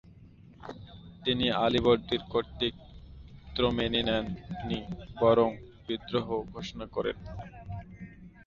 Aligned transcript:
তিনি 1.25 1.45
আলীবর্দীর 1.65 2.21
কর্তৃত্ব 2.29 3.57
মেনে 3.77 4.01
নেন 4.03 4.25
নি, 4.67 4.79
বরং 5.19 5.49
বিদ্রোহ 5.87 6.27
ঘোষণা 6.53 6.85
করেন। 6.85 7.17